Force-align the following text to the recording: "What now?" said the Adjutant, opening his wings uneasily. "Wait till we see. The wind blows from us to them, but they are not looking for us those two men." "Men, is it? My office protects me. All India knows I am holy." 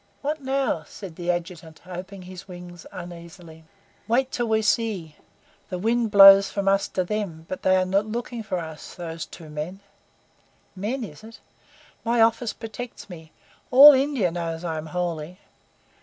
"What 0.23 0.41
now?" 0.41 0.83
said 0.87 1.15
the 1.15 1.29
Adjutant, 1.29 1.81
opening 1.85 2.23
his 2.23 2.47
wings 2.47 2.87
uneasily. 2.91 3.65
"Wait 4.07 4.31
till 4.31 4.47
we 4.47 4.63
see. 4.63 5.15
The 5.69 5.77
wind 5.77 6.09
blows 6.09 6.49
from 6.49 6.67
us 6.67 6.87
to 6.87 7.03
them, 7.03 7.45
but 7.47 7.61
they 7.61 7.75
are 7.75 7.85
not 7.85 8.07
looking 8.07 8.41
for 8.41 8.57
us 8.57 8.95
those 8.95 9.27
two 9.27 9.47
men." 9.51 9.79
"Men, 10.75 11.03
is 11.03 11.23
it? 11.23 11.39
My 12.03 12.19
office 12.19 12.51
protects 12.51 13.11
me. 13.11 13.31
All 13.69 13.93
India 13.93 14.31
knows 14.31 14.63
I 14.63 14.79
am 14.79 14.87
holy." 14.87 15.37